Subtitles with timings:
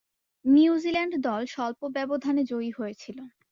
[0.45, 3.17] New Zealand দল স্বল্প ব্যবধানে জয়ী হয়েছিল।